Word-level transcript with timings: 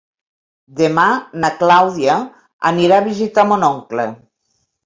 Demà 0.79 1.03
na 1.43 1.51
Clàudia 1.59 2.17
anirà 2.73 2.99
a 3.03 3.07
visitar 3.11 3.47
mon 3.53 3.71
oncle. 3.73 4.09